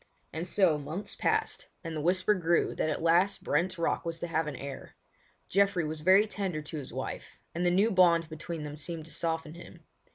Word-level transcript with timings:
And 0.33 0.47
so 0.47 0.79
months 0.79 1.13
passed 1.15 1.69
and 1.83 1.95
the 1.95 2.01
whisper 2.01 2.33
grew 2.33 2.73
that 2.73 2.89
at 2.89 3.03
last 3.03 3.43
Brent's 3.43 3.77
Rock 3.77 4.03
was 4.03 4.17
to 4.21 4.25
have 4.27 4.47
an 4.47 4.55
heir. 4.55 4.95
Geoffrey 5.47 5.85
was 5.85 6.01
very 6.01 6.25
tender 6.25 6.63
to 6.63 6.77
his 6.79 6.91
wife, 6.91 7.39
and 7.53 7.63
the 7.63 7.69
new 7.69 7.91
bond 7.91 8.27
between 8.27 8.63
them 8.63 8.77
seemed 8.77 9.05
to 9.05 9.11
soften 9.13 9.53
him. 9.53 9.81